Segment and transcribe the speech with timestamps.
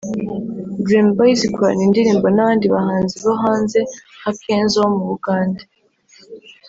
[0.85, 3.79] Dream boys ikorana indirimbo n’abandi bahanzi bo hanze
[4.19, 5.63] nka Kenzo wo mu Bugande